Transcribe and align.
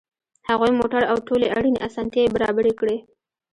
هغوی 0.49 0.71
موټر 0.79 1.01
او 1.11 1.17
ټولې 1.27 1.47
اړینې 1.57 1.79
اسانتیاوې 1.87 2.33
برابرې 2.35 2.73
کړې 2.79 2.97